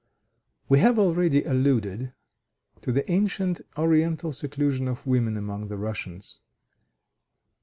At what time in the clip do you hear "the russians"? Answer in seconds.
5.67-6.39